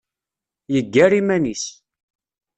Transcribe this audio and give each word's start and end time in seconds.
Yeggar 0.73 1.11
iman-is. 1.19 1.65